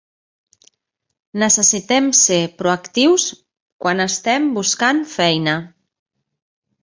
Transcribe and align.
Necessitem 1.41 2.07
ser 2.19 2.39
proactius 2.61 3.25
quan 3.85 4.03
estem 4.07 4.49
buscant 4.55 5.03
feina. 5.15 5.57